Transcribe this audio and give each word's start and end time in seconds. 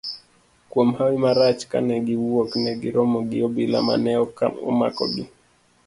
Kuom 0.69 0.89
hawi 0.97 1.15
marach, 1.23 1.61
kane 1.71 1.95
giwuok, 2.07 2.51
negi 2.63 2.89
romo 2.95 3.19
gi 3.29 3.37
obila 3.47 3.79
mane 3.87 4.11
omakogi. 4.69 5.23